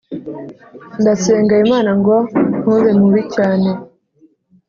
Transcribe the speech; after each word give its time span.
ndasenga 1.01 1.53
imana 1.63 1.91
ngo 1.99 2.15
ntube 2.59 2.91
mubi 2.99 3.21
cyane 3.35 3.69